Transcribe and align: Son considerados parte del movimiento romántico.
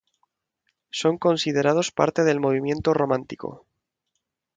Son 0.89 1.19
considerados 1.19 1.91
parte 1.91 2.23
del 2.23 2.39
movimiento 2.39 2.95
romántico. 2.95 3.67